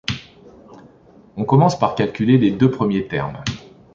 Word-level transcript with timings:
On 1.37 1.45
commence 1.45 1.77
par 1.77 1.93
calculer 1.93 2.39
les 2.39 2.49
deux 2.49 2.71
premiers 2.71 3.07
termes. 3.07 3.43